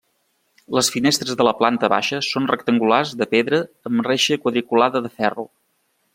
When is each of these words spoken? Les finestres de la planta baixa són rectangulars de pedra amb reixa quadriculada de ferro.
Les 0.77 0.87
finestres 0.95 1.37
de 1.41 1.45
la 1.47 1.53
planta 1.59 1.89
baixa 1.95 2.21
són 2.29 2.49
rectangulars 2.53 3.13
de 3.21 3.29
pedra 3.35 3.61
amb 3.91 4.05
reixa 4.11 4.39
quadriculada 4.47 5.05
de 5.07 5.15
ferro. 5.21 5.49